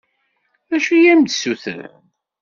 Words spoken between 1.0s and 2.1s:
am-d-ssutren?